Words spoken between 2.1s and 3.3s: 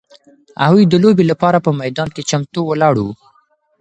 کې چمتو ولاړ وو.